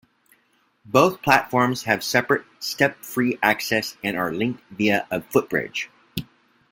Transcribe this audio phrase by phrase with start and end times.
[0.83, 5.91] Both platforms have separate step-free access and are linked via a footbridge.